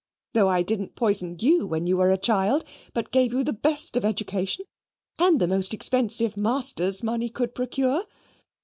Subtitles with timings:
[0.33, 3.95] Though I didn't poison YOU, when you were a child, but gave you the best
[3.95, 4.65] of education
[5.19, 8.07] and the most expensive masters money could procure.